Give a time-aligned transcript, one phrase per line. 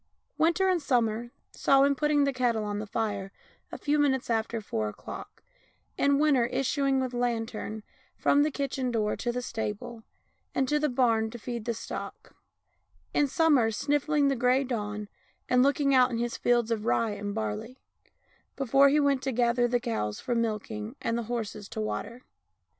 [0.35, 3.31] Winter and summer saw him putting the kettle on the fire
[3.71, 5.43] a few minutes after four o'clock,
[5.95, 8.89] in winter issuing 190 THE LANE THAT HAD NO TURNING with lantern from the kitchen
[8.89, 10.03] door to the stable
[10.55, 12.33] and barn to feed the stock;
[13.13, 15.07] in summer sniffing the grey dawn
[15.47, 17.79] and looking out on his fields of rye and barley,
[18.55, 22.23] before he went to gather the cows for milking and take the horses to water.